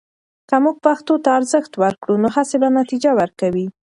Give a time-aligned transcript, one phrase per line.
[0.49, 3.65] که موږ پښتو ته ارزښت ورکړو، نو هڅې به نتیجه ورکوي.